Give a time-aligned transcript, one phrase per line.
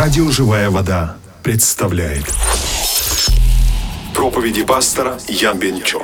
[0.00, 2.24] Радио «Живая вода» представляет
[4.14, 6.02] Проповеди пастора Ян Бенчо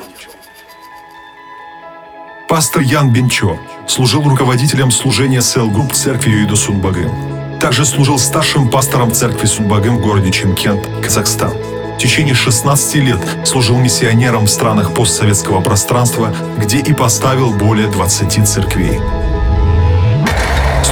[2.46, 7.59] Пастор Ян Бенчо служил руководителем служения Cell Group церкви Юиду Сунбагым.
[7.59, 11.55] Также служил старшим пастором церкви Сунбагым в городе Чимкент, Казахстан.
[11.95, 18.47] В течение 16 лет служил миссионером в странах постсоветского пространства, где и поставил более 20
[18.47, 19.01] церквей.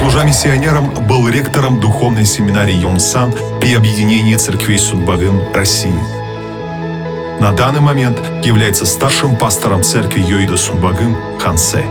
[0.04, 5.98] Служа миссионером, был ректором духовной семинарии Йонсан при объединении церквей Судбагын России.
[7.40, 11.86] На данный момент является старшим пастором церкви Йоида Сунбагын Хансе.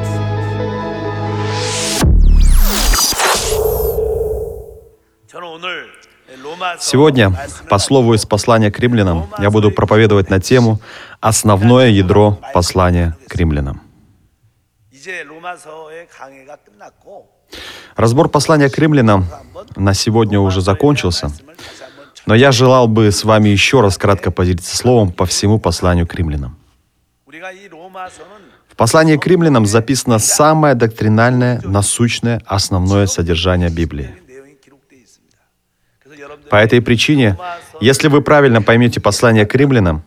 [6.80, 7.36] Сегодня,
[7.68, 10.80] по слову из послания к римлянам, я буду проповедовать на тему
[11.20, 13.82] «Основное ядро послания к римлянам».
[17.96, 19.26] Разбор послания к римлянам
[19.76, 21.32] на сегодня уже закончился,
[22.26, 26.16] но я желал бы с вами еще раз кратко поделиться словом по всему посланию к.
[28.74, 34.16] В послании к римлянам записано самое доктринальное, насущное, основное содержание Библии.
[36.50, 37.38] По этой причине,
[37.82, 40.04] если вы правильно поймете послание к римлянам,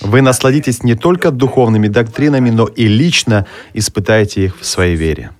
[0.00, 5.32] вы насладитесь не только духовными доктринами, но и лично испытаете их в своей вере.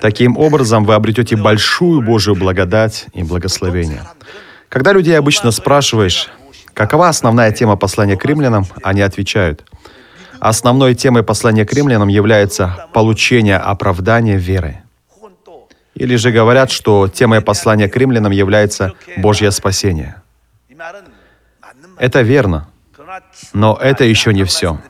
[0.00, 4.02] Таким образом, вы обретете большую Божию благодать и благословение.
[4.68, 6.30] Когда людей обычно спрашиваешь,
[6.72, 9.64] какова основная тема послания к римлянам, они отвечают,
[10.40, 14.82] основной темой послания к римлянам является получение оправдания веры.
[15.94, 20.16] Или же говорят, что темой послания к римлянам является Божье спасение.
[21.98, 22.68] Это верно,
[23.52, 24.80] но это еще не все.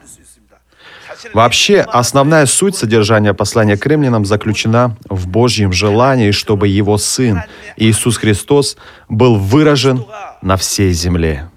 [1.33, 7.43] Вообще, основная суть содержания послания к римлянам заключена в Божьем желании, чтобы Его Сын,
[7.77, 8.77] Иисус Христос,
[9.09, 10.05] был выражен
[10.41, 11.49] на всей земле.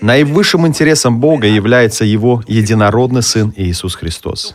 [0.00, 4.54] Наивысшим интересом Бога является Его единородный Сын Иисус Христос.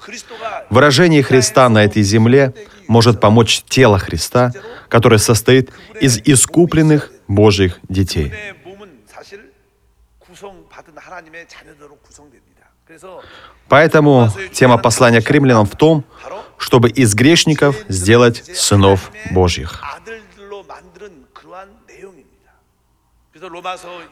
[0.69, 2.53] Выражение Христа на этой земле
[2.87, 4.51] может помочь тело Христа,
[4.89, 8.33] которое состоит из искупленных Божьих детей.
[13.67, 16.03] Поэтому тема послания к римлянам в том,
[16.57, 19.81] чтобы из грешников сделать сынов Божьих.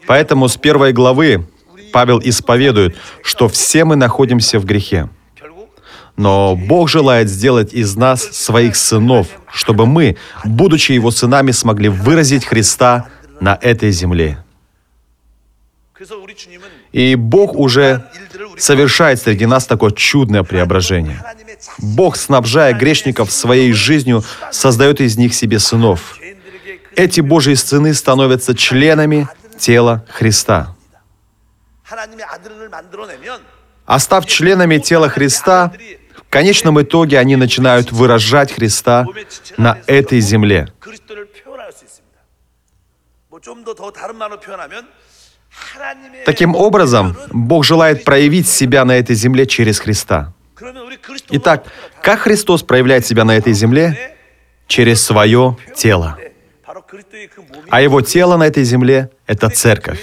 [0.07, 1.47] Поэтому с первой главы
[1.91, 5.09] Павел исповедует, что все мы находимся в грехе.
[6.15, 12.45] Но Бог желает сделать из нас своих сынов, чтобы мы, будучи Его сынами, смогли выразить
[12.45, 13.09] Христа
[13.39, 14.43] на этой земле.
[16.93, 18.07] И Бог уже
[18.57, 21.21] совершает среди нас такое чудное преображение.
[21.79, 26.17] Бог, снабжая грешников своей жизнью, создает из них себе сынов.
[26.95, 29.27] Эти Божьи сыны становятся членами
[29.57, 30.75] тела Христа.
[33.85, 35.73] А став членами тела Христа,
[36.15, 39.07] в конечном итоге они начинают выражать Христа
[39.57, 40.71] на этой земле.
[46.25, 50.33] Таким образом, Бог желает проявить себя на этой земле через Христа.
[51.29, 51.65] Итак,
[52.01, 54.15] как Христос проявляет себя на этой земле?
[54.67, 56.17] Через свое тело.
[57.69, 59.99] А его тело на этой земле— это церковь.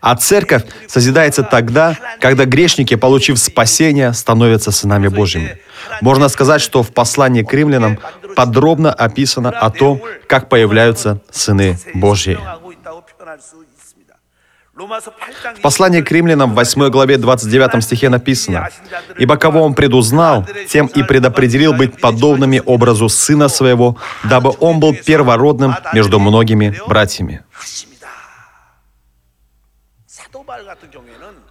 [0.00, 5.58] А церковь созидается тогда, когда грешники, получив спасение, становятся сынами Божьими.
[6.00, 7.98] Можно сказать, что в послании к римлянам
[8.36, 12.38] подробно описано о том, как появляются сыны Божьи.
[14.76, 18.68] В послании к римлянам в 8 главе 29 стихе написано,
[19.16, 24.94] «Ибо кого он предузнал, тем и предопределил быть подобными образу сына своего, дабы он был
[24.94, 27.42] первородным между многими братьями».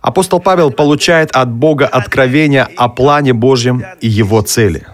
[0.01, 4.85] Апостол Павел получает от Бога откровение о плане Божьем и его цели.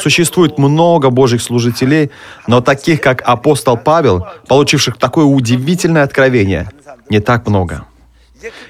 [0.00, 2.10] Существует много Божьих служителей,
[2.46, 6.70] но таких, как апостол Павел, получивших такое удивительное откровение,
[7.08, 7.84] не так много.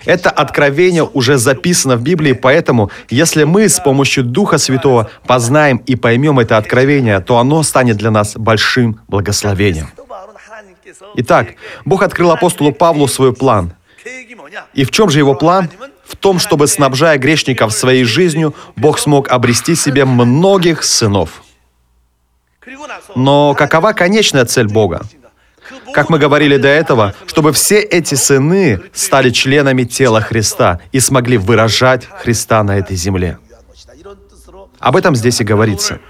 [0.04, 5.94] Это откровение уже записано в Библии, поэтому если мы с помощью Духа Святого познаем и
[5.94, 9.90] поймем это откровение, то оно станет для нас большим благословением.
[11.16, 11.54] Итак,
[11.84, 13.72] Бог открыл апостолу Павлу свой план.
[14.74, 15.68] И в чем же его план?
[16.10, 21.42] В том, чтобы, снабжая грешников своей жизнью, Бог смог обрести себе многих сынов.
[23.14, 25.02] Но какова конечная цель Бога?
[25.94, 31.38] Как мы говорили до этого, чтобы все эти сыны стали членами тела Христа и смогли
[31.38, 33.38] выражать Христа на этой земле.
[34.80, 36.00] Об этом здесь и говорится.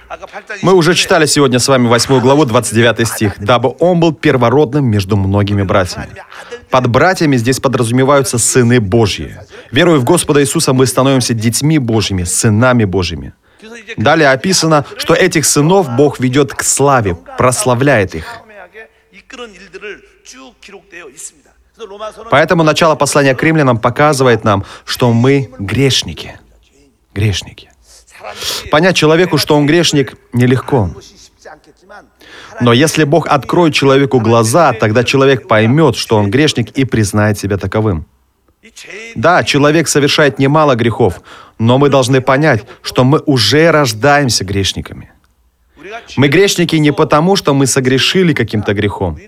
[0.63, 3.35] Мы уже читали сегодня с вами 8 главу, 29 стих.
[3.39, 6.09] «Дабы он был первородным между многими братьями».
[6.71, 9.37] Под братьями здесь подразумеваются сыны Божьи.
[9.73, 13.33] Веруя в Господа Иисуса, мы становимся детьми Божьими, сынами Божьими.
[13.97, 18.41] Далее описано, что этих сынов Бог ведет к славе, прославляет их.
[22.31, 26.39] Поэтому начало послания к римлянам показывает нам, что мы грешники.
[27.15, 27.71] Грешники.
[28.71, 30.91] Понять человеку, что он грешник, нелегко.
[32.61, 37.57] Но если Бог откроет человеку глаза, тогда человек поймет, что он грешник и признает себя
[37.57, 38.07] таковым.
[39.15, 41.23] Да, человек совершает немало грехов,
[41.59, 45.11] но мы должны понять, что мы уже рождаемся грешниками.
[46.17, 49.19] Мы грешники не потому, что мы согрешили каким-то грехом.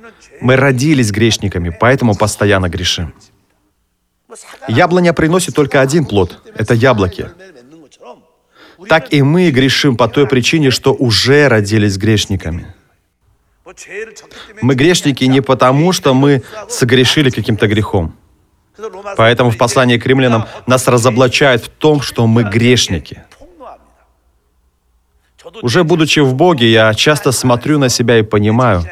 [0.40, 3.14] Мы родились грешниками, поэтому постоянно грешим.
[4.69, 7.31] Яблоня приносит только один плод— это яблоки.
[8.88, 12.75] Так и мы грешим по той причине, что уже родились грешниками.
[14.62, 18.16] Мы грешники не потому, что мы согрешили каким-то грехом.
[19.16, 23.24] Поэтому в послании к римлянам нас разоблачают в том, что мы грешники.
[25.62, 28.84] Уже будучи в Боге, я часто смотрю на себя и понимаю,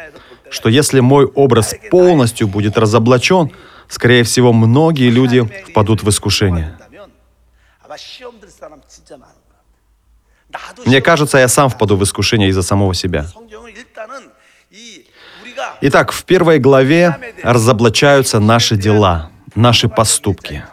[0.50, 3.52] что если мой образ полностью будет разоблачен,
[3.88, 6.76] скорее всего, многие люди впадут в искушение.
[10.84, 13.26] Мне кажется, я сам впаду в искушение из-за самого себя.
[15.80, 20.64] Итак, в первой главе разоблачаются наши дела, наши поступки.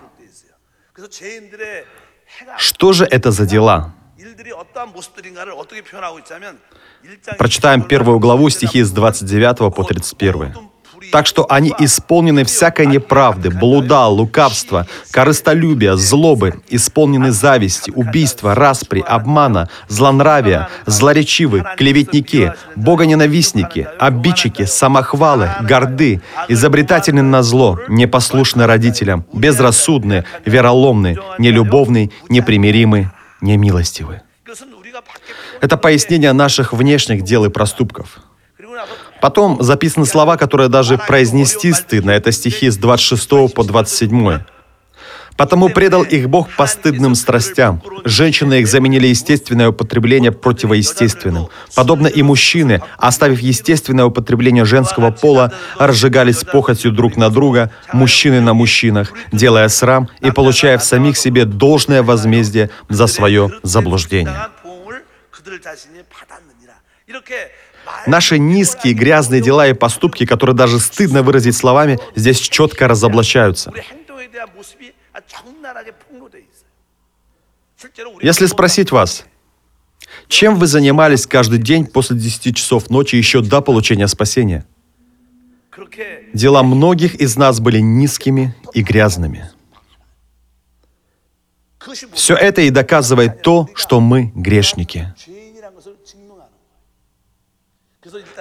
[2.57, 3.93] Что же это за дела?
[7.37, 10.53] Прочитаем первую главу стихи с 29 по 31.
[11.11, 19.69] Так что они исполнены всякой неправды, блуда, лукавства, корыстолюбия, злобы, исполнены зависти, убийства, распри, обмана,
[19.87, 32.11] злонравия, злоречивы, клеветники, богоненавистники, обидчики, самохвалы, горды, изобретательны на зло, непослушны родителям, безрассудны, вероломны, нелюбовны,
[32.29, 33.11] непримиримы,
[33.41, 34.21] немилостивы.
[35.61, 38.19] Это пояснение наших внешних дел и проступков.
[39.21, 42.11] Потом записаны слова, которые даже произнести стыдно.
[42.11, 44.39] Это стихи с 26 по 27.
[45.37, 47.81] Потому предал их Бог постыдным страстям.
[48.03, 51.49] Женщины их заменили естественное употребление противоестественным.
[51.75, 58.55] Подобно и мужчины, оставив естественное употребление женского пола, разжигались похотью друг на друга, мужчины на
[58.55, 64.33] мужчинах, делая срам и получая в самих себе должное возмездие за свое заблуждение.
[68.05, 73.71] Наши низкие, грязные дела и поступки, которые даже стыдно выразить словами, здесь четко разоблачаются.
[78.21, 79.25] Если спросить вас,
[80.27, 84.65] чем вы занимались каждый день после 10 часов ночи еще до получения спасения?
[86.33, 89.49] Дела многих из нас были низкими и грязными.
[92.13, 95.13] Все это и доказывает то, что мы грешники.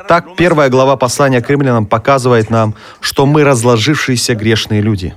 [0.08, 5.14] Так, первая глава послания к римлянам показывает нам, что мы разложившиеся грешные люди.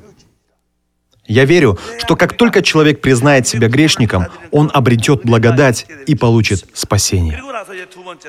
[1.29, 7.39] Я верю, что как только человек признает себя грешником, он обретет благодать и получит спасение.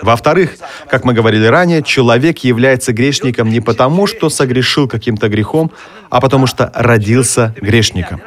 [0.02, 5.72] Во-вторых, как мы говорили ранее, человек является грешником не потому, что согрешил каким-то грехом,
[6.10, 8.20] а потому что родился грешником.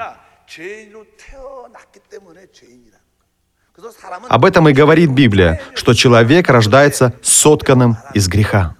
[4.30, 8.76] Об этом и говорит Библия, что человек рождается сотканным из греха.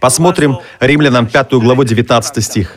[0.00, 2.76] Посмотрим Римлянам 5 главу 19 стих.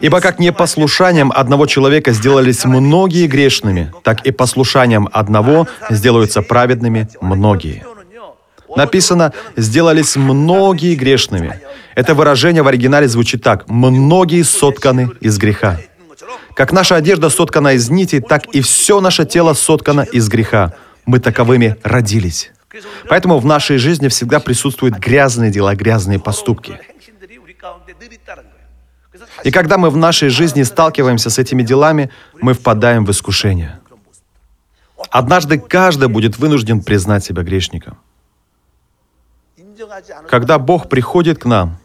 [0.00, 7.84] «Ибо как непослушанием одного человека сделались многие грешными, так и послушанием одного сделаются праведными многие».
[8.76, 11.60] Написано «сделались многие грешными».
[11.94, 15.80] Это выражение в оригинале звучит так «многие сотканы из греха».
[16.54, 20.74] Как наша одежда соткана из нити, так и все наше тело соткано из греха
[21.08, 22.52] мы таковыми родились.
[23.08, 26.78] Поэтому в нашей жизни всегда присутствуют грязные дела, грязные поступки.
[29.42, 32.10] И когда мы в нашей жизни сталкиваемся с этими делами,
[32.42, 33.80] мы впадаем в искушение.
[35.10, 37.96] Однажды каждый будет вынужден признать себя грешником.
[40.28, 41.78] Когда Бог приходит к нам,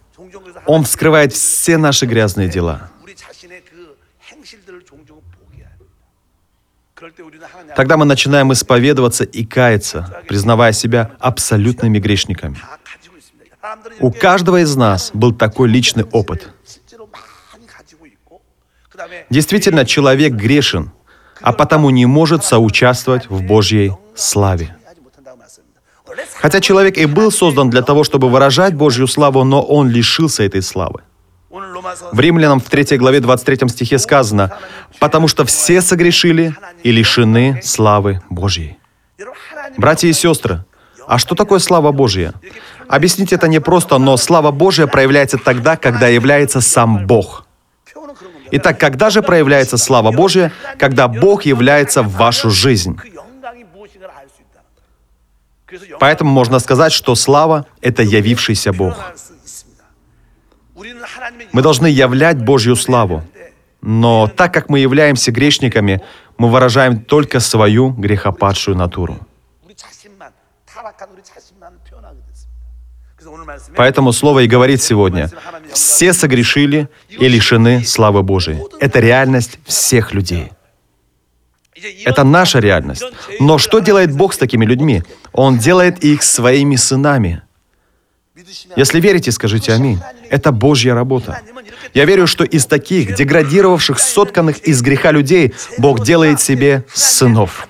[0.66, 2.90] Он вскрывает все наши грязные дела.
[7.76, 12.58] Тогда мы начинаем исповедоваться и каяться, признавая себя абсолютными грешниками.
[14.00, 16.50] У каждого из нас был такой личный опыт.
[19.30, 20.92] Действительно, человек грешен,
[21.42, 24.76] а потому не может соучаствовать в Божьей славе.
[26.40, 30.62] Хотя человек и был создан для того, чтобы выражать Божью славу, но он лишился этой
[30.62, 31.02] славы.
[32.12, 34.58] В Римлянам в 3 главе 23 стихе сказано,
[35.00, 38.80] «Потому что все согрешили и лишены славы Божьей».
[39.78, 40.66] Братья и сестры,
[41.08, 42.34] а что такое слава Божья?
[42.88, 47.46] Объяснить это непросто, но слава Божья проявляется тогда, когда является сам Бог.
[48.50, 50.52] Итак, когда же проявляется слава Божья?
[50.80, 52.98] Когда Бог является в вашу жизнь.
[56.00, 59.14] Поэтому можно сказать, что слава— это явившийся Бог.
[61.52, 63.24] Мы должны являть Божью славу.
[63.82, 66.02] Но так как мы являемся грешниками,
[66.38, 69.20] мы выражаем только свою грехопадшую натуру.
[73.76, 75.30] Поэтому Слово и говорит сегодня,
[75.72, 78.60] все согрешили и лишены славы Божией.
[78.80, 80.52] Это реальность всех людей.
[82.06, 83.04] Это наша реальность.
[83.40, 85.04] Но что делает Бог с такими людьми?
[85.32, 87.42] Он делает их своими сынами.
[88.76, 90.00] Если верите, скажите аминь.
[90.30, 91.42] Это Божья работа.
[91.94, 97.68] Я верю, что из таких деградировавших, сотканных из греха людей Бог делает себе сынов.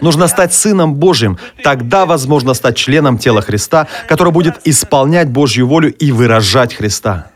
[0.00, 1.38] Нужно стать Сыном Божьим.
[1.62, 7.30] Тогда возможно стать членом тела Христа, который будет исполнять Божью волю и выражать Христа.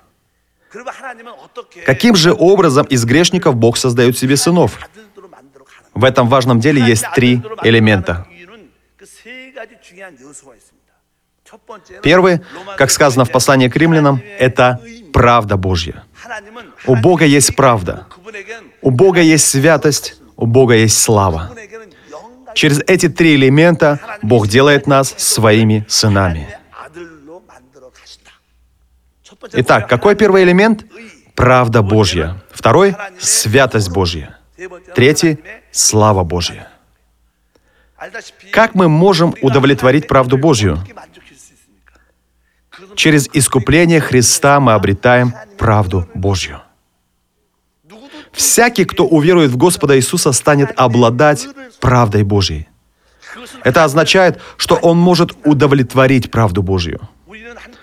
[1.84, 4.78] Каким же образом из грешников Бог создает себе сынов?
[5.94, 8.26] В этом важном деле есть три элемента.
[12.02, 12.40] Первый,
[12.76, 14.80] как сказано в послании к римлянам, это
[15.12, 16.04] правда Божья.
[16.86, 18.06] У Бога есть правда.
[18.82, 20.16] У Бога есть святость.
[20.36, 21.52] У Бога есть слава.
[22.54, 26.48] Через эти три элемента Бог делает нас своими сынами.
[29.52, 30.84] Итак, какой первый элемент?
[31.34, 32.42] Правда Божья.
[32.50, 34.38] Второй— святость Божья.
[34.94, 35.38] Третий—
[35.70, 36.68] слава Божья.
[38.52, 40.78] Как мы можем удовлетворить правду Божью?
[42.94, 46.60] Через искупление Христа мы обретаем правду Божью.
[48.32, 51.48] Всякий, кто уверует в Господа Иисуса, станет обладать
[51.80, 52.68] правдой Божьей.
[53.64, 57.00] Это означает, что он может удовлетворить правду Божью.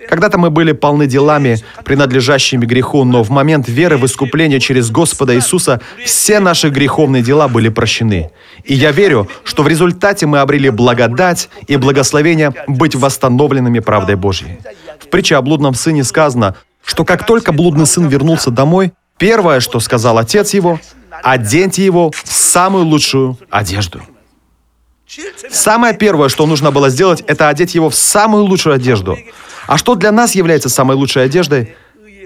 [0.07, 5.35] Когда-то мы были полны делами, принадлежащими греху, но в момент веры в искупление через Господа
[5.35, 8.31] Иисуса все наши греховные дела были прощены.
[8.63, 14.59] И я верю, что в результате мы обрели благодать и благословение быть восстановленными правдой Божьей.
[14.99, 16.55] В притче о блудном сыне сказано,
[16.85, 20.79] что как только блудный сын вернулся домой, Первое, что сказал отец его,
[21.23, 24.01] оденьте его в самую лучшую одежду.
[25.49, 29.17] Самое первое, что нужно было сделать, это одеть его в самую лучшую одежду.
[29.67, 31.75] А что для нас является самой лучшей одеждой?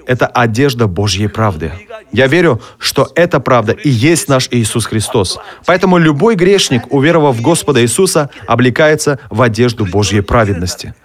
[0.06, 1.72] Это одежда Божьей правды.
[2.14, 5.38] Я верю, что эта правда и есть наш Иисус Христос.
[5.66, 10.96] Поэтому любой грешник, уверовав в Господа Иисуса, облекается в одежду Божьей праведности.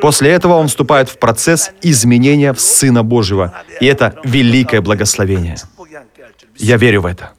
[0.00, 3.54] После этого он вступает в процесс изменения в Сына Божьего.
[3.80, 5.56] И это великое благословение.
[6.56, 7.32] Я верю в это.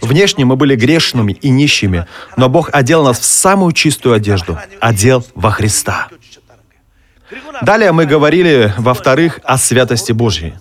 [0.00, 2.06] Внешне мы были грешными и нищими,
[2.36, 6.08] но Бог одел нас в самую чистую одежду, одел во Христа.
[7.62, 10.54] Далее мы говорили, во-вторых, о святости Божьей.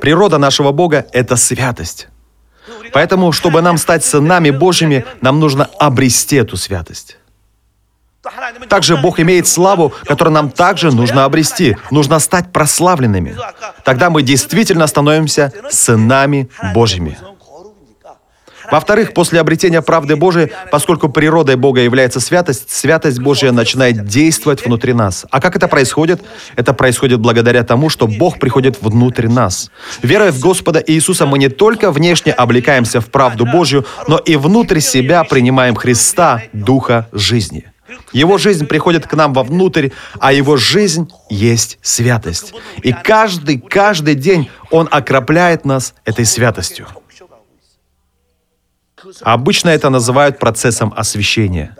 [0.00, 2.08] Природа нашего Бога— это святость.
[2.92, 7.18] Поэтому, чтобы нам стать сынами Божьими, нам нужно обрести эту святость.
[8.68, 11.76] Также Бог имеет славу, которую нам также нужно обрести.
[11.90, 13.36] Нужно стать прославленными.
[13.84, 17.18] Тогда мы действительно становимся сынами Божьими.
[18.70, 24.92] Во-вторых, после обретения правды Божией, поскольку природой Бога является святость, святость Божья начинает действовать внутри
[24.92, 25.26] нас.
[25.30, 26.22] А как это происходит?
[26.56, 29.70] Это происходит благодаря тому, что Бог приходит внутрь нас.
[30.02, 34.80] Веруя в Господа Иисуса, мы не только внешне облекаемся в правду Божью, но и внутрь
[34.80, 37.64] себя принимаем Христа, Духа жизни.
[38.12, 42.54] Его жизнь приходит к нам вовнутрь, а его жизнь есть святость.
[42.82, 46.86] И каждый, каждый день он окропляет нас этой святостью.
[49.22, 51.76] Обычно это называют процессом освящения.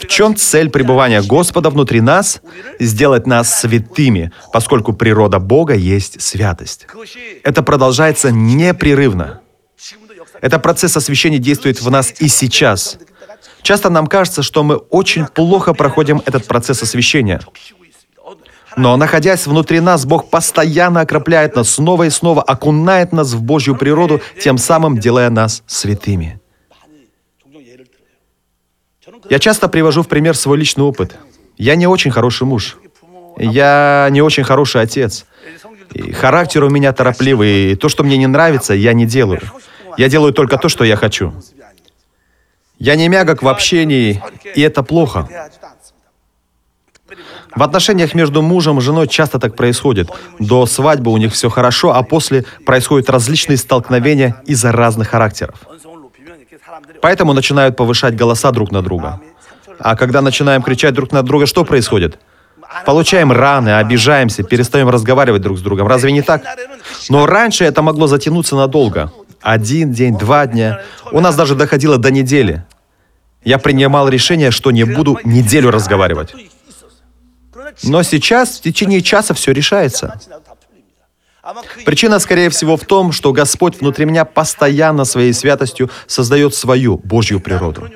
[0.00, 2.40] В чем цель пребывания Господа внутри нас?
[2.78, 6.86] Сделать нас святыми, поскольку природа Бога есть святость.
[7.42, 9.40] Это продолжается непрерывно.
[10.40, 12.98] Это процесс освящения действует в нас и сейчас.
[13.62, 17.40] Часто нам кажется, что мы очень плохо проходим этот процесс освящения.
[18.78, 23.74] Но, находясь внутри нас, Бог постоянно окропляет нас снова и снова, окунает нас в Божью
[23.74, 26.38] природу, тем самым делая нас святыми.
[29.28, 31.16] Я часто привожу в пример свой личный опыт.
[31.56, 32.78] Я не очень хороший муж.
[33.36, 35.26] Я не очень хороший отец.
[35.92, 39.42] И характер у меня торопливый, и то, что мне не нравится, я не делаю.
[39.96, 41.34] Я делаю только то, что я хочу.
[42.78, 44.22] Я не мягок в общении,
[44.54, 45.28] и это плохо.
[47.58, 50.08] В отношениях между мужем и женой часто так происходит.
[50.38, 55.56] До свадьбы у них все хорошо, а после происходят различные столкновения из-за разных характеров.
[57.02, 59.20] Поэтому начинают повышать голоса друг на друга.
[59.80, 62.20] А когда начинаем кричать друг на друга, что происходит?
[62.86, 65.88] Получаем раны, обижаемся, перестаем разговаривать друг с другом.
[65.88, 66.42] Разве не так?
[67.08, 69.10] Но раньше это могло затянуться надолго.
[69.40, 70.82] Один день, два дня.
[71.10, 72.64] У нас даже доходило до недели.
[73.42, 76.36] Я принимал решение, что не буду неделю разговаривать.
[77.82, 80.18] Но сейчас в течение часа все решается.
[81.84, 87.40] Причина, скорее всего, в том, что Господь внутри меня постоянно своей святостью создает свою Божью
[87.40, 87.88] природу.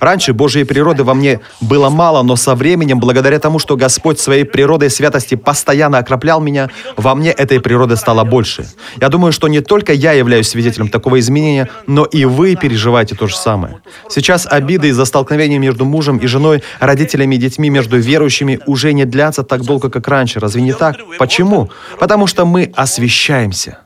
[0.00, 4.44] Раньше Божьей природы во мне было мало, но со временем, благодаря тому, что Господь своей
[4.44, 8.68] природой святости постоянно окроплял меня, во мне этой природы стало больше.
[9.00, 13.26] Я думаю, что не только я являюсь свидетелем такого изменения, но и вы переживаете то
[13.26, 13.80] же самое.
[14.08, 19.04] Сейчас обиды из-за столкновения между мужем и женой, родителями и детьми, между верующими уже не
[19.04, 20.40] длятся так долго, как раньше.
[20.40, 20.96] Разве не так?
[21.18, 21.70] Почему?
[21.98, 23.78] Потому что мы освещаемся.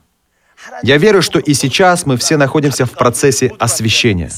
[0.82, 4.30] Я верю, что и сейчас мы все находимся в процессе освящения.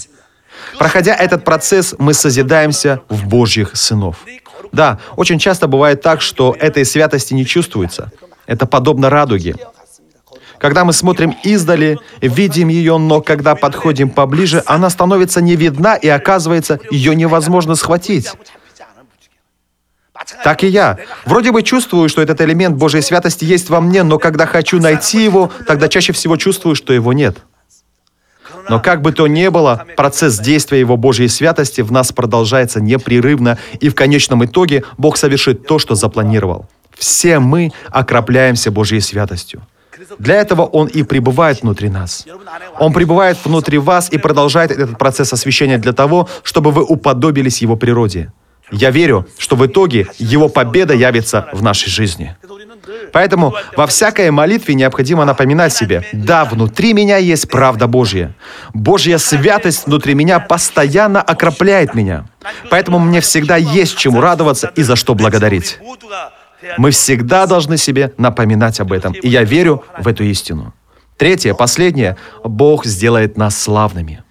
[0.79, 4.17] Проходя этот процесс, мы созидаемся в Божьих сынов.
[4.73, 8.11] Да, очень часто бывает так, что этой святости не чувствуется.
[8.47, 9.55] Это подобно радуге.
[10.59, 16.09] Когда мы смотрим издали, видим ее, но когда подходим поближе, она становится не видна и
[16.09, 18.33] оказывается, ее невозможно схватить.
[20.43, 20.99] Так и я.
[21.27, 25.23] Вроде бы чувствую, что этот элемент Божьей святости есть во мне, но когда хочу найти
[25.23, 27.39] его, тогда чаще всего чувствую, что его нет.
[28.69, 33.59] Но как бы то ни было, процесс действия Его Божьей святости в нас продолжается непрерывно,
[33.81, 36.67] и в конечном итоге Бог совершит то, что запланировал.
[36.97, 39.63] Все мы окропляемся Божьей святостью.
[40.19, 42.27] Для этого Он и пребывает внутри нас.
[42.79, 47.77] Он пребывает внутри вас и продолжает этот процесс освящения для того, чтобы вы уподобились Его
[47.77, 48.33] природе.
[48.71, 52.37] Я верю, что в итоге Его победа явится в нашей жизни.
[53.13, 58.35] Поэтому во всякой молитве необходимо напоминать себе, да, внутри меня есть правда Божья.
[58.73, 62.27] Божья святость внутри меня постоянно окропляет меня.
[62.71, 65.79] Поэтому мне всегда есть чему радоваться и за что благодарить.
[66.79, 69.13] Мы всегда должны себе напоминать об этом.
[69.13, 70.75] И я верю в эту истину.
[71.17, 72.17] Третье, последнее.
[72.43, 74.24] Бог сделает нас славными.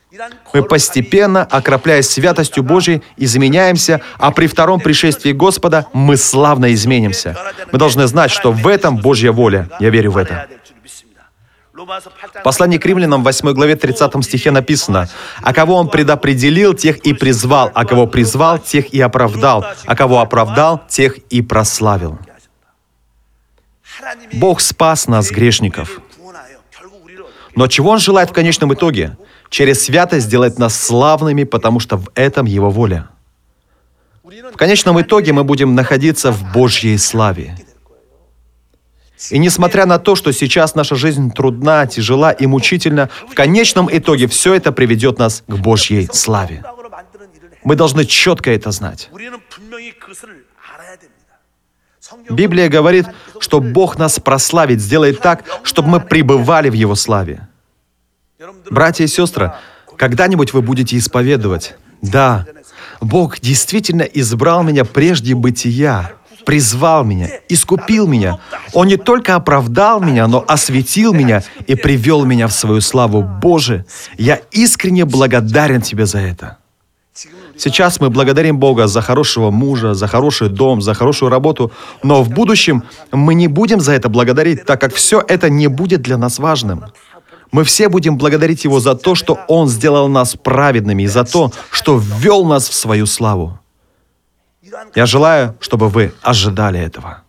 [0.54, 7.36] Мы постепенно, окропляясь святостью Божьей, изменяемся, а при втором пришествии Господа мы славно изменимся.
[7.72, 9.70] Мы должны знать, что в этом Божья воля.
[9.80, 10.48] Я верю в это.
[11.74, 15.10] В послании к римлянам в 8 главе 30 стихе написано,
[15.42, 20.20] «А кого он предопределил, тех и призвал, а кого призвал, тех и оправдал, а кого
[20.20, 22.20] оправдал, тех и прославил».
[24.34, 26.00] Бог спас нас, грешников.
[27.56, 29.18] Но чего Он желает в конечном итоге?
[29.54, 33.10] Через святость сделать нас славными, потому что в этом Его воля.
[34.24, 37.56] В конечном итоге мы будем находиться в Божьей славе.
[39.30, 44.26] И несмотря на то, что сейчас наша жизнь трудна, тяжела и мучительна, в конечном итоге
[44.26, 46.64] все это приведет нас к Божьей славе.
[47.64, 49.12] Мы должны четко это знать.
[52.28, 53.06] Библия говорит,
[53.40, 57.48] что Бог нас прославит, сделает так, чтобы мы пребывали в Его славе.
[58.70, 59.54] Братья и сестры,
[59.98, 62.46] когда-нибудь вы будете исповедовать, да,
[63.00, 66.12] Бог действительно избрал меня прежде бытия,
[66.46, 68.40] призвал меня, искупил меня.
[68.74, 73.22] Он не только оправдал меня, но осветил меня и привел меня в свою славу.
[73.22, 73.86] Боже,
[74.18, 76.58] я искренне благодарен Тебе за это.
[77.56, 82.30] Сейчас мы благодарим Бога за хорошего мужа, за хороший дом, за хорошую работу, но в
[82.30, 86.40] будущем мы не будем за это благодарить, так как все это не будет для нас
[86.40, 86.86] важным.
[87.54, 91.52] Мы все будем благодарить Его за то, что Он сделал нас праведными, и за то,
[91.70, 93.60] что ввел нас в свою славу.
[94.96, 97.22] Я желаю, чтобы вы ожидали этого.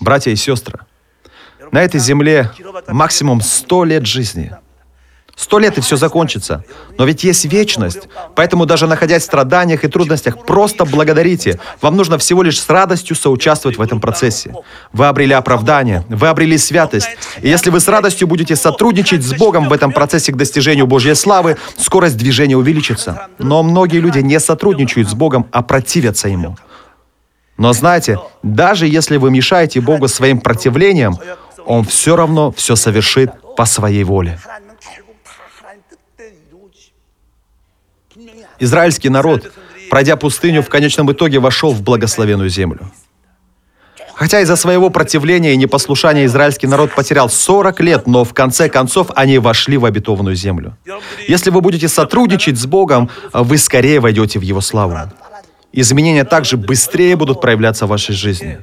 [0.00, 0.78] Братья и сестры,
[1.72, 2.52] на этой земле
[2.88, 4.52] максимум 100 лет жизни–
[5.36, 6.64] Сто лет и все закончится.
[6.96, 8.08] Но ведь есть вечность.
[8.34, 11.60] Поэтому даже находясь в страданиях и трудностях, просто благодарите.
[11.82, 14.54] Вам нужно всего лишь с радостью соучаствовать в этом процессе.
[14.94, 17.10] Вы обрели оправдание, вы обрели святость.
[17.42, 21.14] И если вы с радостью будете сотрудничать с Богом в этом процессе к достижению Божьей
[21.14, 23.28] славы, скорость движения увеличится.
[23.38, 26.56] Но многие люди не сотрудничают с Богом, а противятся Ему.
[27.58, 31.18] Но знаете, даже если вы мешаете Богу своим противлением,
[31.66, 34.38] Он все равно все совершит по своей воле.
[38.60, 39.52] Израильский народ,
[39.90, 42.90] пройдя пустыню, в конечном итоге вошел в благословенную землю.
[44.14, 49.08] Хотя из-за своего противления и непослушания израильский народ потерял 40 лет, но в конце концов
[49.14, 50.76] они вошли в обетованную землю.
[51.28, 54.98] Если вы будете сотрудничать с Богом, вы скорее войдете в Его славу.
[55.72, 58.58] Изменения также быстрее будут проявляться в вашей жизни.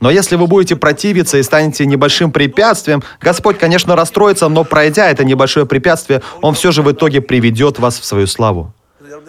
[0.00, 5.24] Но если вы будете противиться и станете небольшим препятствием, Господь, конечно, расстроится, но пройдя это
[5.24, 8.72] небольшое препятствие, Он все же в итоге приведет вас в свою славу.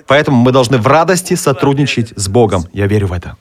[0.07, 2.65] Поэтому мы должны в радости сотрудничать с Богом.
[2.73, 3.37] Я верю в это.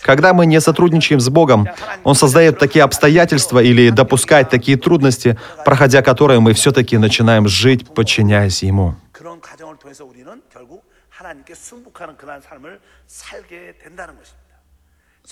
[0.00, 1.68] Когда мы не сотрудничаем с Богом,
[2.02, 8.62] Он создает такие обстоятельства или допускает такие трудности, проходя которые мы все-таки начинаем жить, подчиняясь
[8.62, 8.96] Ему.
[9.12, 14.37] 그런 과정을 통해서 우리는 결국 하나님께 순복하는 그러한 삶을 살게 된다는 것입니다.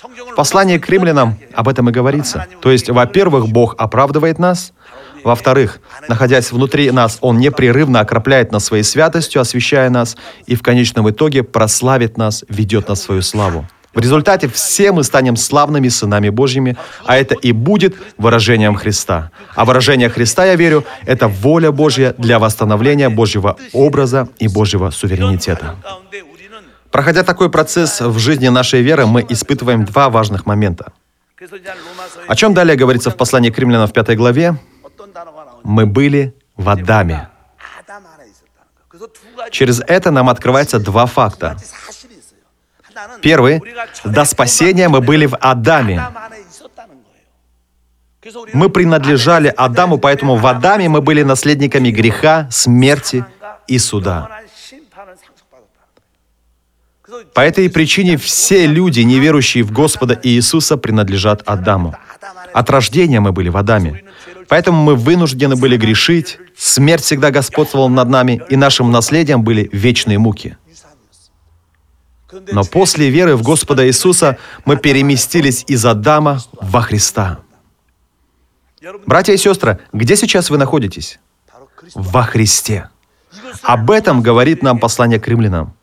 [0.04, 2.46] в послании к римлянам об этом и говорится.
[2.62, 4.74] То есть, во-первых, Бог оправдывает нас,
[5.24, 11.10] во-вторых, находясь внутри нас, Он непрерывно окропляет нас своей святостью, освещая нас, и в конечном
[11.10, 13.68] итоге прославит нас, ведет нас в свою славу.
[13.96, 19.32] В результате все мы станем славными сынами Божьими, а это и будет выражением Христа.
[19.56, 25.76] А выражение Христа, я верю, это воля Божья для восстановления Божьего образа и Божьего суверенитета.
[26.98, 30.94] Проходя такой процесс в жизни нашей веры, мы испытываем два важных момента.
[32.28, 34.56] О чем далее говорится в послании к римлянам в пятой главе?
[35.64, 37.30] Мы были в Адаме.
[39.52, 41.56] Через это нам открывается два факта.
[43.22, 43.62] Первый.
[44.04, 46.04] До спасения мы были в Адаме.
[48.54, 53.24] Мы принадлежали Адаму, поэтому в Адаме мы были наследниками греха, смерти
[53.68, 54.47] и суда.
[57.34, 61.96] По этой причине все люди, неверующие в Господа Иисуса, принадлежат Адаму.
[62.54, 64.04] От рождения мы были в Адаме.
[64.50, 70.20] Поэтому мы вынуждены были грешить, смерть всегда господствовала над нами, и нашим наследием были вечные
[70.20, 70.58] муки.
[72.52, 77.40] Но после веры в Господа Иисуса мы переместились из Адама во Христа.
[79.06, 81.20] Братья и сестры, где сейчас вы находитесь?
[81.94, 82.90] Во Христе.
[83.64, 85.77] Об этом говорит нам послание к римлянам.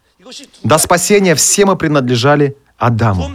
[0.62, 3.30] До спасения все мы принадлежали Адаму.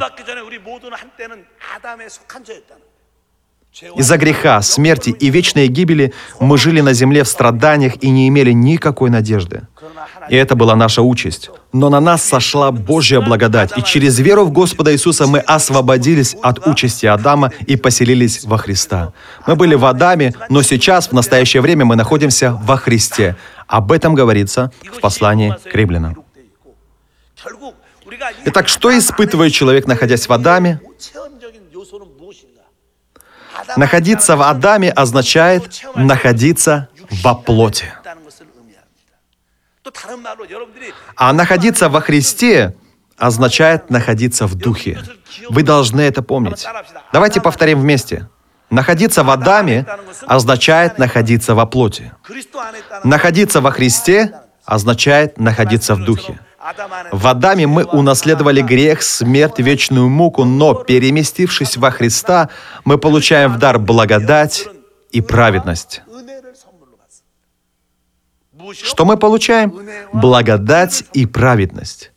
[3.95, 8.51] Из-за греха, смерти и вечной гибели мы жили на земле в страданиях и не имели
[8.51, 9.67] никакой надежды.
[10.29, 11.49] И это была наша участь.
[11.71, 16.65] Но на нас сошла Божья благодать, и через веру в Господа Иисуса мы освободились от
[16.67, 19.13] участи Адама и поселились во Христа.
[19.45, 23.35] Мы были в Адаме, но сейчас, в настоящее время, мы находимся во Христе.
[23.67, 26.17] Об этом говорится в послании к римлянам.
[28.45, 30.81] Итак, что испытывает человек, находясь в Адаме?
[33.75, 36.89] Находиться в Адаме означает находиться
[37.23, 37.93] во плоти.
[41.15, 42.75] А находиться во Христе
[43.17, 44.99] означает находиться в Духе.
[45.49, 46.65] Вы должны это помнить.
[47.11, 48.29] Давайте повторим вместе.
[48.69, 49.85] Находиться в Адаме
[50.27, 52.11] означает находиться во плоти.
[53.03, 56.39] Находиться во Христе означает находиться в Духе.
[57.11, 62.49] В Адаме мы унаследовали грех, смерть, вечную муку, но, переместившись во Христа,
[62.83, 64.67] мы получаем в дар благодать
[65.11, 66.01] и праведность.
[68.73, 69.73] Что мы получаем?
[70.11, 72.11] Благодать и праведность.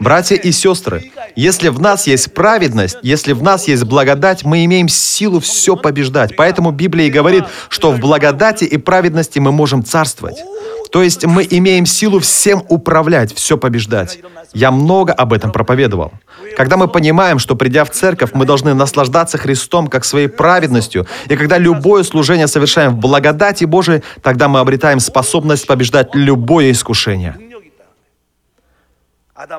[0.00, 4.88] Братья и сестры, если в нас есть праведность, если в нас есть благодать, мы имеем
[4.88, 6.34] силу все побеждать.
[6.36, 10.42] Поэтому Библия и говорит, что в благодати и праведности мы можем царствовать.
[10.90, 14.20] То есть мы имеем силу всем управлять, все побеждать.
[14.54, 16.12] Я много об этом проповедовал.
[16.56, 21.36] Когда мы понимаем, что придя в церковь, мы должны наслаждаться Христом как своей праведностью, и
[21.36, 27.36] когда любое служение совершаем в благодати Божией, тогда мы обретаем способность побеждать любое искушение.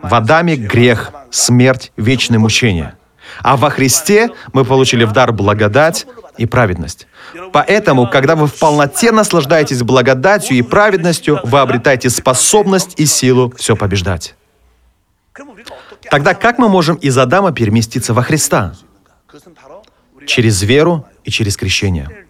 [0.01, 2.95] В Адаме грех, смерть, вечное мучение.
[3.41, 6.05] А во Христе мы получили в дар благодать,
[6.39, 7.08] и праведность.
[7.52, 13.75] Поэтому, когда вы в полноте наслаждаетесь благодатью и праведностью, вы обретаете способность и силу все
[13.75, 14.36] побеждать.
[16.10, 18.73] Тогда как мы можем из Адама переместиться во Христа?
[20.25, 22.25] Через веру и через крещение.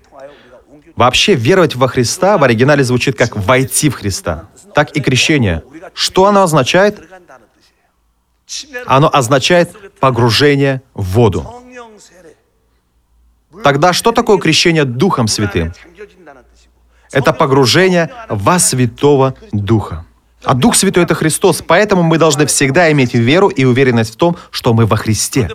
[0.95, 5.63] Вообще, веровать во Христа в оригинале звучит как «войти в Христа», так и крещение.
[5.93, 6.99] Что оно означает?
[8.85, 9.69] Оно означает
[9.99, 11.58] погружение в воду.
[13.63, 15.73] Тогда что такое крещение Духом Святым?
[17.11, 20.05] Это погружение во Святого Духа.
[20.43, 24.37] А Дух Святой— это Христос, поэтому мы должны всегда иметь веру и уверенность в том,
[24.51, 25.49] что мы во Христе.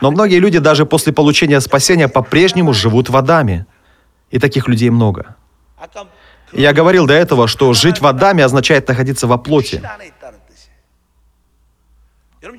[0.00, 3.66] Но многие люди даже после получения спасения по-прежнему живут водами.
[4.30, 5.36] И таких людей много.
[6.52, 9.82] Я говорил до этого, что жить в Адаме означает находиться во плоти.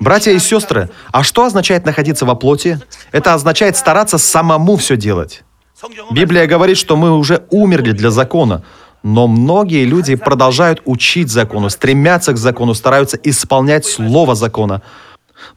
[0.00, 2.80] Братья и сестры, а что означает находиться во плоти?
[3.12, 5.44] Это означает стараться самому все делать.
[6.10, 8.64] Библия говорит, что мы уже умерли для закона,
[9.02, 14.82] но многие люди продолжают учить закону, стремятся к закону, стараются исполнять слово закона.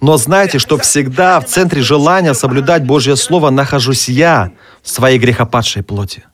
[0.02, 4.52] Но знайте, что всегда в центре желания соблюдать Божье Слово нахожусь я
[4.84, 6.26] в своей грехопадшей плоти.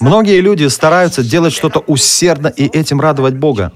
[0.00, 3.72] Многие люди стараются делать что-то усердно и этим радовать Бога.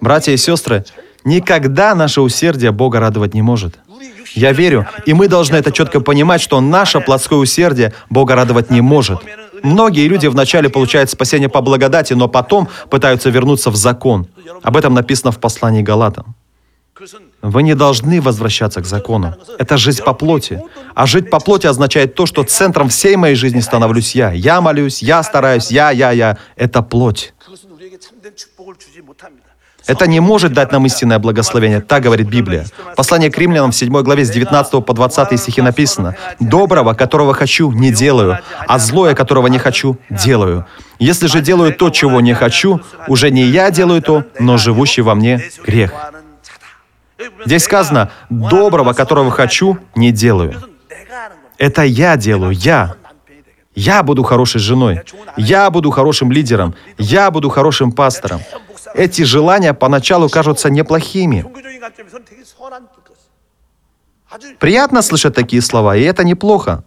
[0.00, 0.84] Братья и сестры,
[1.26, 3.80] Никогда наше усердие Бога радовать не может.
[4.34, 8.80] Я верю, и мы должны это четко понимать, что наше плотское усердие Бога радовать не
[8.80, 9.18] может.
[9.64, 14.28] Многие люди вначале получают спасение по благодати, но потом пытаются вернуться в закон.
[14.62, 16.36] Об этом написано в послании Галатам.
[17.42, 19.34] Вы не должны возвращаться к закону.
[19.58, 20.62] Это жизнь по плоти.
[20.94, 24.30] А жить по плоти означает то, что центром всей моей жизни становлюсь я.
[24.30, 26.38] Я молюсь, я стараюсь, я, я, я.
[26.54, 27.34] Это плоть.
[29.86, 32.66] Это не может дать нам истинное благословение, так говорит Библия.
[32.96, 37.70] Послание к римлянам в 7 главе с 19 по 20 стихи написано, «Доброго, которого хочу,
[37.70, 40.66] не делаю, а злое, которого не хочу, делаю.
[40.98, 45.14] Если же делаю то, чего не хочу, уже не я делаю то, но живущий во
[45.14, 45.92] мне грех».
[47.44, 50.54] Здесь сказано, «Доброго, которого хочу, не делаю».
[51.58, 52.94] Это я делаю, я.
[53.74, 55.02] Я буду хорошей женой.
[55.36, 56.74] Я буду хорошим лидером.
[56.98, 58.40] Я буду хорошим пастором.
[58.94, 61.44] Эти желания поначалу кажутся неплохими.
[64.58, 66.84] Приятно слышать такие слова, и это неплохо.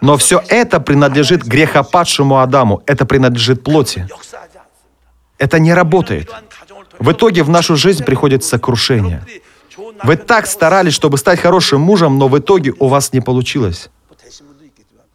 [0.00, 4.08] Но все это принадлежит грехопадшему Адаму, это принадлежит плоти.
[5.38, 6.30] Это не работает.
[6.98, 9.24] В итоге в нашу жизнь приходит сокрушение.
[10.02, 13.90] Вы так старались, чтобы стать хорошим мужем, но в итоге у вас не получилось.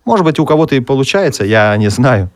[0.04, 2.30] Может быть, у кого-то и получается, я не знаю.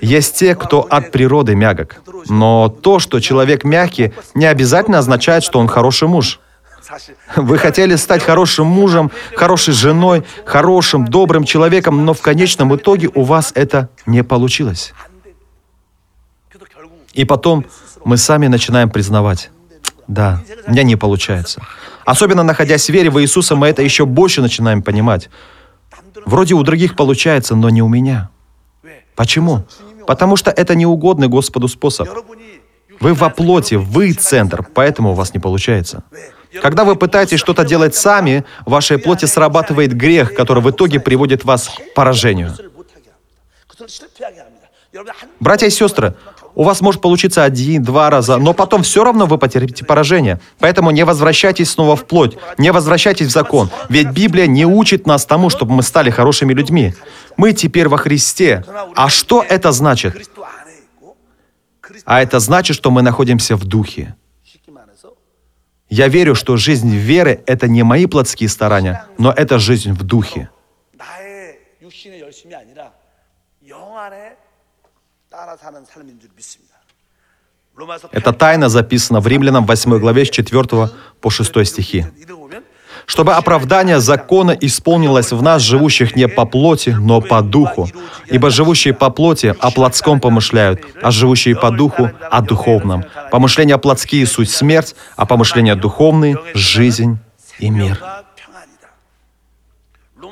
[0.00, 2.02] Есть те, кто от природы мягок.
[2.28, 6.40] Но то, что человек мягкий, не обязательно означает, что он хороший муж.
[7.34, 13.22] Вы хотели стать хорошим мужем, хорошей женой, хорошим, добрым человеком, но в конечном итоге у
[13.22, 14.92] вас это не получилось.
[17.12, 17.64] И потом
[18.04, 19.50] мы сами начинаем признавать,
[20.06, 21.60] да, у меня не получается.
[22.04, 25.28] Особенно находясь в вере в Иисуса, мы это еще больше начинаем понимать.
[26.24, 28.30] Вроде у других получается, но не у меня.
[29.16, 29.64] Почему?
[30.06, 32.08] Потому что это неугодный Господу способ.
[33.00, 36.04] Вы во плоти, вы центр, поэтому у вас не получается.
[36.62, 41.44] Когда вы пытаетесь что-то делать сами, в вашей плоти срабатывает грех, который в итоге приводит
[41.44, 42.54] вас к поражению.
[45.40, 46.14] Братья и сестры,
[46.54, 50.40] у вас может получиться один-два раза, но потом все равно вы потерпите поражение.
[50.58, 55.26] Поэтому не возвращайтесь снова в плоть, не возвращайтесь в закон, ведь Библия не учит нас
[55.26, 56.94] тому, чтобы мы стали хорошими людьми.
[57.36, 58.64] Мы теперь во Христе.
[58.94, 60.30] А что это значит?
[62.04, 64.14] А это значит, что мы находимся в Духе.
[65.88, 70.48] Я верю, что жизнь веры— это не мои плотские старания, но это жизнь в Духе.
[78.12, 82.06] Эта тайна записана в Римлянам 8 главе с 4 по 6 стихи.
[83.04, 87.88] «Чтобы оправдание закона исполнилось в нас, живущих не по плоти, но по духу.
[88.26, 93.04] Ибо живущие по плоти о плотском помышляют, а живущие по духу— о духовном.
[93.30, 97.18] Помышления плотские— суть смерть, а помышления духовные— жизнь
[97.58, 98.25] и мир».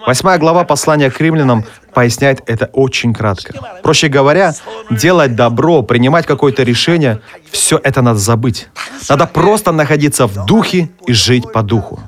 [0.06, 3.54] Восьмая глава послания к римлянам поясняет это очень кратко.
[3.82, 4.54] Проще говоря,
[4.90, 8.68] делать добро, принимать какое-то решение, все это надо забыть.
[9.08, 12.00] Надо просто находиться в духе и жить по духу.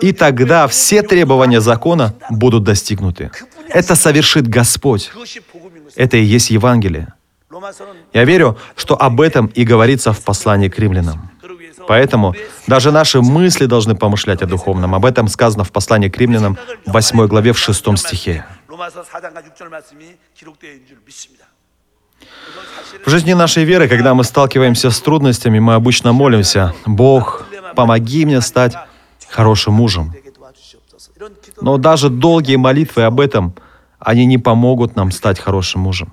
[0.00, 3.30] И тогда все требования закона будут достигнуты.
[3.68, 5.10] Это совершит Господь.
[5.96, 7.12] Это и есть Евангелие.
[8.12, 11.30] Я верю, что об этом и говорится в послании к римлянам.
[11.88, 12.34] Поэтому
[12.66, 14.94] даже наши мысли должны помышлять о духовном.
[14.94, 18.44] Об этом сказано в послании к римлянам 8 главе в 6 стихе.
[23.04, 28.40] В жизни нашей веры, когда мы сталкиваемся с трудностями, мы обычно молимся, «Бог, помоги мне
[28.40, 28.74] стать
[29.28, 30.14] хорошим мужем».
[31.60, 33.54] Но даже долгие молитвы об этом,
[33.98, 36.12] они не помогут нам стать хорошим мужем.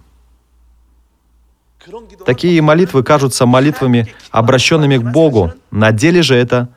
[2.26, 5.54] Такие молитвы кажутся молитвами, обращенными к Богу.
[5.72, 6.70] На деле же это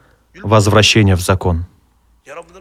[0.43, 1.67] возвращение в закон.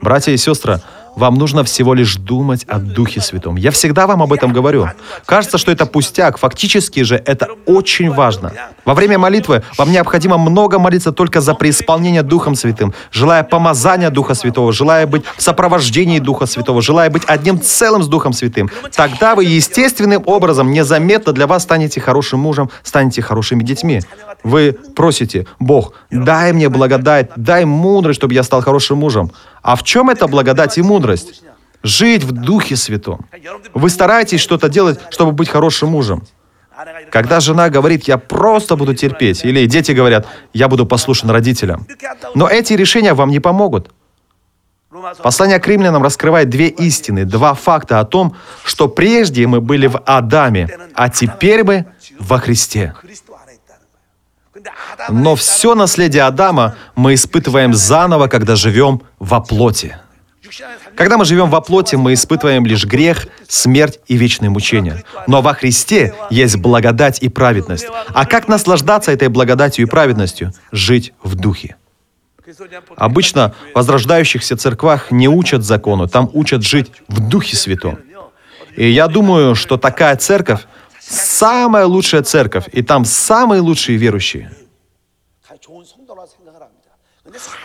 [0.01, 0.81] Братья и сестры,
[1.15, 3.55] вам нужно всего лишь думать о Духе Святом.
[3.55, 4.89] Я всегда вам об этом говорю.
[5.25, 6.37] Кажется, что это пустяк.
[6.37, 8.53] Фактически же это очень важно.
[8.85, 14.33] Во время молитвы вам необходимо много молиться только за преисполнение Духом Святым, желая помазания Духа
[14.33, 18.69] Святого, желая быть в сопровождении Духа Святого, желая быть одним целым с Духом Святым.
[18.95, 24.01] Тогда вы естественным образом, незаметно для вас станете хорошим мужем, станете хорошими детьми.
[24.43, 29.31] Вы просите, Бог, дай мне благодать, дай мудрость, чтобы я стал хорошим мужем.
[29.61, 31.43] А в чем эта благодать и мудрость?
[31.83, 33.25] Жить в Духе Святом.
[33.73, 36.23] Вы стараетесь что-то делать, чтобы быть хорошим мужем.
[37.11, 41.85] Когда жена говорит, я просто буду терпеть, или дети говорят, я буду послушен родителям.
[42.35, 43.91] Но эти решения вам не помогут.
[45.23, 49.97] Послание к римлянам раскрывает две истины, два факта о том, что прежде мы были в
[50.05, 51.85] Адаме, а теперь мы
[52.19, 52.93] во Христе.
[55.09, 59.97] Но все наследие Адама мы испытываем заново, когда живем во плоти.
[60.95, 65.03] Когда мы живем во плоти, мы испытываем лишь грех, смерть и вечное мучение.
[65.27, 67.87] Но во Христе есть благодать и праведность.
[68.09, 70.53] А как наслаждаться этой благодатью и праведностью?
[70.71, 71.77] Жить в духе.
[72.97, 77.99] Обычно в возрождающихся церквах не учат закону, там учат жить в Духе Святом.
[78.75, 80.61] И я думаю, что такая церковь–
[80.99, 84.51] самая лучшая церковь, и там самые лучшие верующие–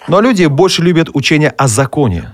[0.09, 2.31] Но люди больше любят учение о законе.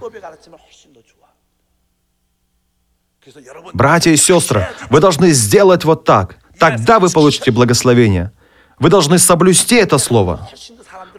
[3.73, 6.37] Братья и сестры, вы должны сделать вот так.
[6.59, 8.33] Тогда вы получите благословение.
[8.79, 10.49] Вы должны соблюсти это слово.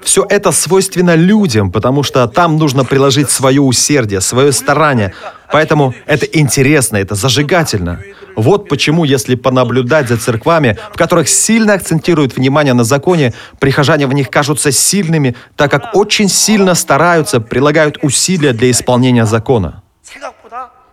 [0.01, 5.13] Все это свойственно людям, потому что там нужно приложить свое усердие, свое старание,
[5.53, 7.99] Поэтому это интересно, это зажигательно.
[8.35, 14.13] Вот почему, если понаблюдать за церквами, в которых сильно акцентируют внимание на законе, прихожане в
[14.13, 19.83] них кажутся сильными, так как очень сильно стараются, прилагают усилия для исполнения закона.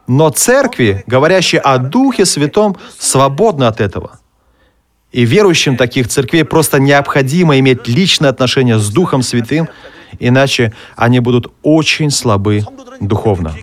[0.06, 4.20] Но церкви, говорящие о Духе Святом, свободны от этого.
[5.10, 9.70] И верующим таких церквей просто необходимо иметь личное отношение с Духом Святым,
[10.18, 12.66] иначе они будут очень слабы
[13.00, 13.54] духовно.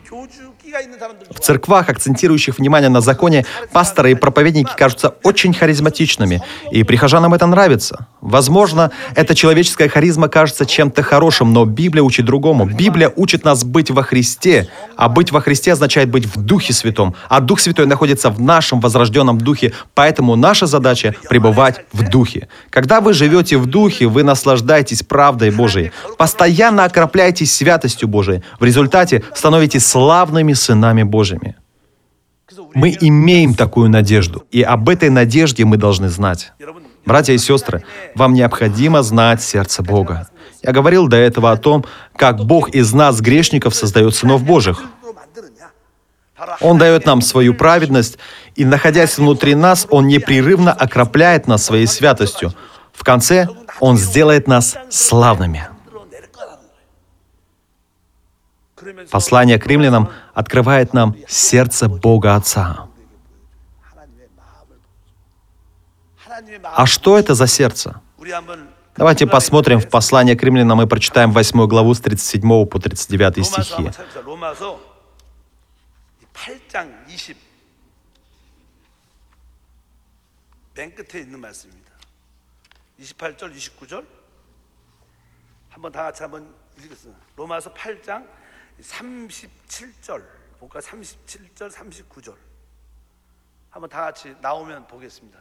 [1.31, 7.47] В церквах, акцентирующих внимание на законе, пасторы и проповедники кажутся очень харизматичными, и прихожанам это
[7.47, 8.07] нравится.
[8.21, 12.65] Возможно, эта человеческая харизма кажется чем-то хорошим, но Библия учит другому.
[12.65, 17.15] Библия учит нас быть во Христе, а быть во Христе означает быть в Духе Святом,
[17.29, 22.49] а Дух Святой находится в нашем возрожденном Духе, поэтому наша задача— пребывать в Духе.
[22.69, 29.23] Когда вы живете в Духе, вы наслаждаетесь правдой Божией, постоянно окропляетесь святостью Божией, в результате
[29.33, 31.55] становитесь славными сынами Божьими.
[32.73, 36.53] Мы имеем такую надежду, и об этой надежде мы должны знать.
[37.05, 37.83] Братья и сестры,
[38.15, 40.27] вам необходимо знать сердце Бога.
[40.63, 44.83] Я говорил до этого о том, как Бог из нас, грешников, создает сынов Божьих.
[46.61, 48.17] Он дает нам свою праведность,
[48.55, 52.53] и, находясь внутри нас, Он непрерывно окропляет нас своей святостью.
[52.93, 53.47] В конце
[53.79, 55.67] Он сделает нас славными.
[59.10, 62.88] Послание к римлянам открывает нам сердце Бога Отца.
[63.80, 64.76] 하나님의 마음을
[66.16, 68.00] 하나님의 마음 А что это за сердце?
[68.18, 72.78] 우리 한번 Давайте посмотрим в послание к римлянам и прочитаем 8 главу с 37 по
[72.78, 73.72] 39 로마서 стихи.
[73.74, 74.22] 한번 찾아보자.
[87.36, 88.26] 로마서 8장
[88.81, 90.23] 37절
[90.59, 92.35] 볼까 37절 39절.
[93.69, 95.39] 한번 다 같이 나오면 보겠습니다.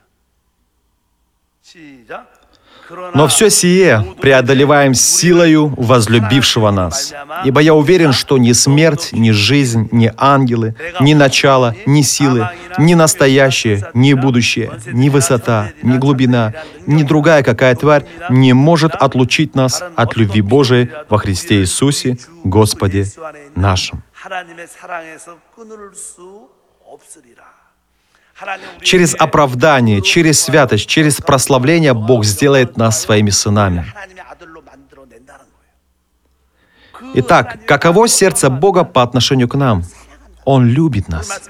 [1.63, 2.46] 시작.
[3.14, 7.14] Но все сие преодолеваем силою возлюбившего нас.
[7.46, 12.94] Ибо я уверен, что ни смерть, ни жизнь, ни ангелы, ни начало, ни силы, ни
[12.94, 16.54] настоящее, ни будущее, ни высота, ни глубина,
[16.86, 23.06] ни другая какая тварь не может отлучить нас от любви Божией во Христе Иисусе, Господе
[23.56, 24.04] нашим.
[24.14, 26.50] 하나님의 사랑에서 끊을 수
[26.86, 27.45] 없으리라.
[28.83, 33.87] Через оправдание, через святость, через прославление Бог сделает нас своими сынами.
[37.15, 39.85] Итак, каково сердце Бога по отношению к нам?
[40.45, 41.41] Он любит нас.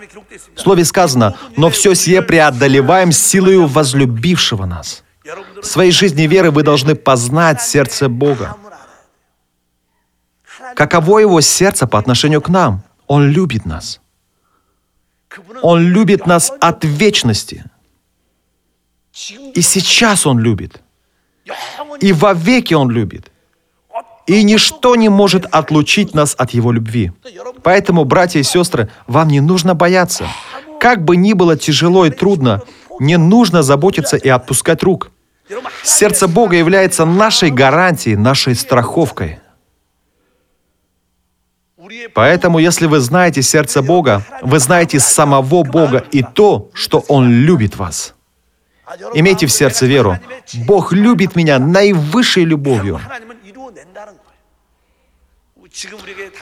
[0.55, 5.03] В слове сказано, но все сие преодолеваем силою возлюбившего нас.
[5.61, 8.57] В своей жизни веры вы должны познать сердце Бога.
[10.75, 12.83] Каково его сердце по отношению к нам?
[13.07, 14.01] Он любит нас.
[15.63, 17.65] Он любит нас от вечности.
[19.55, 20.81] И сейчас Он любит.
[22.01, 23.31] И во веки Он любит.
[24.27, 27.13] И ничто не может отлучить нас от Его любви.
[27.63, 30.27] Поэтому, братья и сестры, вам не нужно бояться.
[30.81, 32.63] Как бы ни было тяжело и трудно,
[33.01, 35.11] не нужно заботиться и отпускать рук.
[35.85, 39.39] Сердце Бога является нашей гарантией, нашей страховкой–
[42.15, 47.77] Поэтому, если вы знаете сердце Бога, вы знаете самого Бога и то, что Он любит
[47.77, 48.15] вас.
[49.15, 50.19] Имейте в сердце веру.
[50.67, 53.01] Бог любит меня наивысшей любовью.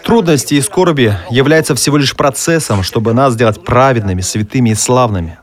[0.05, 5.38] Трудности и скорби являются всего лишь процессом, чтобы нас сделать праведными, святыми и славными.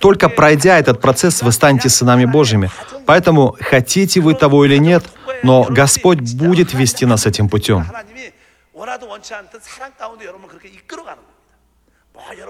[0.00, 2.70] Только пройдя этот процесс, вы станете сынами Божьими.
[3.06, 5.04] Поэтому, хотите вы того или нет,
[5.42, 7.86] но Господь будет вести нас этим путем.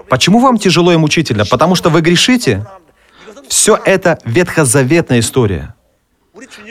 [0.09, 1.45] Почему вам тяжело и мучительно?
[1.45, 2.65] Потому что вы грешите?
[3.47, 5.73] Все это ветхозаветная история.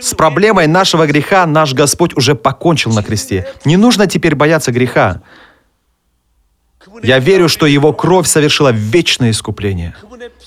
[0.01, 3.49] С проблемой нашего греха наш Господь уже покончил на кресте.
[3.65, 5.23] Не нужно теперь бояться греха.
[7.03, 9.95] Я верю, что Его кровь совершила вечное искупление.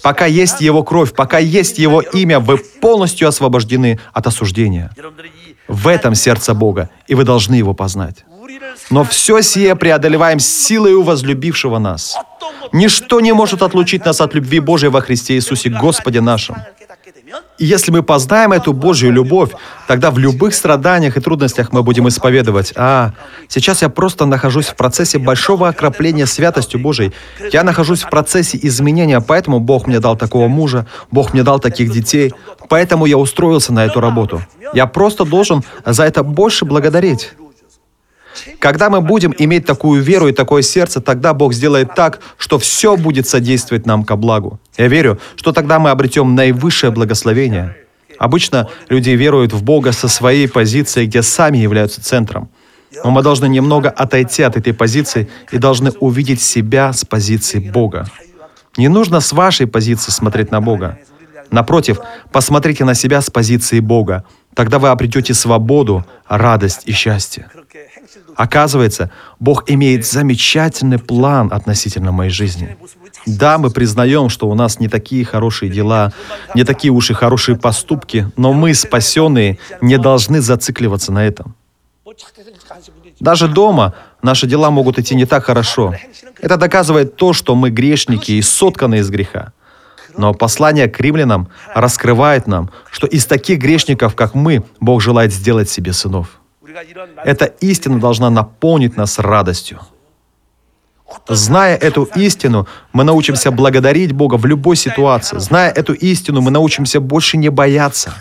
[0.01, 4.91] Пока есть Его кровь, пока есть Его имя, вы полностью освобождены от осуждения.
[5.67, 8.25] В этом сердце Бога, и вы должны Его познать.
[8.89, 12.17] Но все сие преодолеваем силой возлюбившего нас.
[12.71, 16.55] Ничто не может отлучить нас от любви Божией во Христе Иисусе, Господе нашим.
[17.57, 19.51] И если мы познаем эту Божью любовь,
[19.87, 23.11] тогда в любых страданиях и трудностях мы будем исповедовать, а,
[23.47, 27.11] сейчас я просто нахожусь в процессе большого окропления святостью Божией.
[27.51, 31.91] Я нахожусь в процессе изменения, поэтому Бог мне дал такого мужа, Бог мне дал таких
[31.91, 32.33] детей,
[32.69, 34.41] поэтому я устроился на эту работу.
[34.73, 37.33] Я просто должен за это больше благодарить.
[38.59, 42.95] Когда мы будем иметь такую веру и такое сердце, тогда Бог сделает так, что все
[42.95, 44.59] будет содействовать нам ко благу.
[44.77, 47.75] Я верю, что тогда мы обретем наивысшее благословение.
[48.17, 52.49] Обычно люди веруют в Бога со своей позиции, где сами являются центром.
[53.03, 58.07] Но мы должны немного отойти от этой позиции и должны увидеть себя с позиции Бога.
[58.77, 60.97] Не нужно с вашей позиции смотреть на Бога.
[61.51, 61.99] Напротив,
[62.31, 64.23] посмотрите на себя с позиции Бога.
[64.53, 67.49] Тогда вы обретете свободу, радость и счастье.
[68.35, 72.77] Оказывается, Бог имеет замечательный план относительно моей жизни.
[73.25, 76.13] Да, мы признаем, что у нас не такие хорошие дела,
[76.55, 81.55] не такие уж и хорошие поступки, но мы, спасенные, не должны зацикливаться на этом.
[83.19, 85.93] Даже дома наши дела могут идти не так хорошо.
[86.41, 89.51] Это доказывает то, что мы грешники и сотканы из греха.
[90.17, 95.69] Но послание к римлянам раскрывает нам, что из таких грешников, как мы, Бог желает сделать
[95.69, 96.39] себе сынов.
[97.23, 99.79] Эта истина должна наполнить нас радостью.
[101.27, 105.39] Зная эту истину, мы научимся благодарить Бога в любой ситуации.
[105.39, 108.13] Зная эту истину, мы научимся больше не бояться.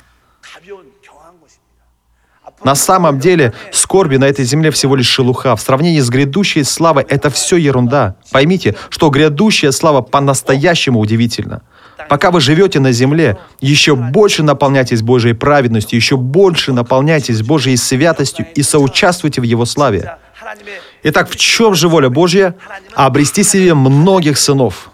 [2.64, 5.55] На самом деле, скорби на этой земле всего лишь шелуха.
[5.55, 8.16] В сравнении с грядущей славой это все ерунда.
[8.32, 11.62] Поймите, что грядущая слава по-настоящему удивительна.
[12.09, 18.46] Пока вы живете на земле, еще больше наполняйтесь Божьей праведностью, еще больше наполняйтесь Божьей святостью
[18.55, 20.16] и соучаствуйте в Его славе.
[21.03, 22.55] Итак, в чем же воля Божья?
[22.94, 24.90] Обрести себе многих сынов.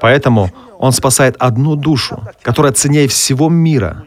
[0.00, 4.04] Поэтому Он спасает одну душу, которая ценнее всего мира,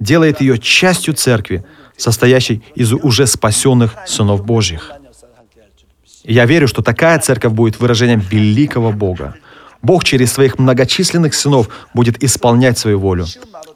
[0.00, 1.64] делает ее частью церкви,
[1.96, 4.92] состоящей из уже спасенных сынов Божьих.
[6.24, 9.34] я верю, что такая церковь будет выражением великого Бога.
[9.82, 13.26] Бог через своих многочисленных сынов будет исполнять свою волю.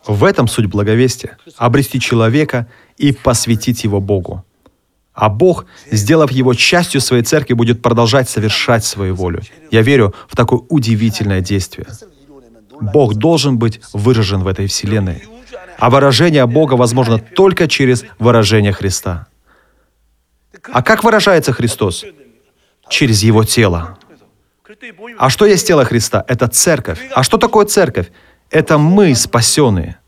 [0.07, 2.67] В этом суть благовестия— обрести человека
[2.99, 4.45] и посвятить его Богу.
[5.15, 9.43] А Бог, сделав его частью своей церкви, будет продолжать совершать свою волю.
[9.71, 11.87] Я верю в такое удивительное действие.
[12.81, 15.23] Бог должен быть выражен в этой вселенной.
[15.79, 19.27] А выражение Бога возможно только через выражение Христа.
[20.73, 22.05] А как выражается Христос?
[22.89, 23.99] Через Его тело.
[25.19, 26.25] А что есть тело Христа?
[26.29, 26.99] Это церковь.
[27.15, 28.11] А что такое церковь?
[28.51, 29.99] Это мы, спасенные.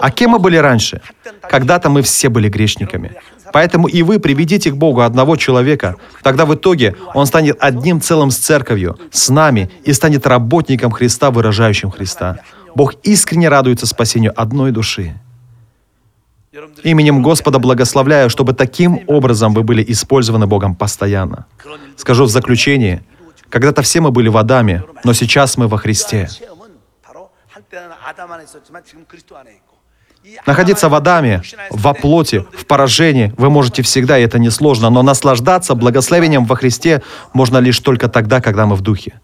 [0.00, 1.00] А кем мы были раньше?
[1.40, 3.12] Когда-то мы все были грешниками.
[3.52, 5.96] Поэтому и вы приведите к Богу одного человека.
[6.22, 11.30] Тогда в итоге он станет одним целым с церковью, с нами, и станет работником Христа,
[11.30, 12.38] выражающим Христа.
[12.74, 15.14] Бог искренне радуется спасению одной души.
[16.82, 21.46] Именем Господа благословляю, чтобы таким образом вы были использованы Богом постоянно.
[21.96, 23.02] Скажу в заключение,
[23.52, 26.26] когда-то все мы были в Адаме, но сейчас мы во Христе.
[30.46, 35.74] Находиться в Адаме, во плоти, в поражении вы можете всегда, и это несложно, но наслаждаться
[35.74, 37.02] благословением во Христе
[37.34, 39.20] можно лишь только тогда, когда мы в Духе.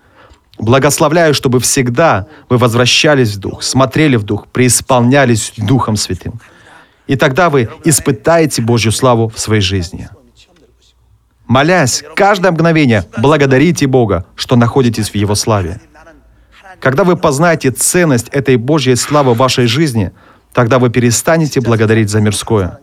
[0.59, 6.39] Благословляю, чтобы всегда вы возвращались в Дух, смотрели в Дух, преисполнялись Духом Святым.
[7.07, 10.11] И тогда вы испытаете Божью славу в своей жизни
[11.49, 15.81] молясь каждое мгновение, благодарите Бога, что находитесь в Его славе.
[16.79, 20.13] Когда вы познаете ценность этой Божьей славы в вашей жизни,
[20.53, 22.79] тогда вы перестанете благодарить за мирское,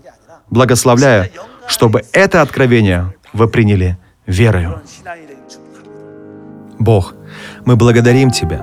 [0.50, 1.32] благословляя,
[1.68, 3.98] чтобы это откровение вы приняли
[4.28, 4.82] верою.
[6.78, 7.14] Бог,
[7.64, 8.62] мы благодарим Тебя.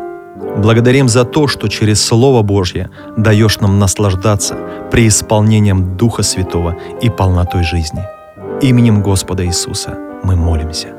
[0.56, 4.56] Благодарим за то, что через Слово Божье даешь нам наслаждаться
[4.90, 8.02] преисполнением Духа Святого и полнотой жизни.
[8.62, 10.94] Именем Господа Иисуса мы молимся.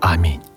[0.00, 0.47] Аминь.